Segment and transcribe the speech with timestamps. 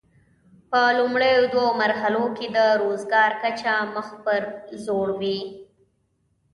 [0.69, 4.41] په لومړیو دوو مرحلو کې د روزګار کچه مخ پر
[4.85, 5.39] ځوړ وي.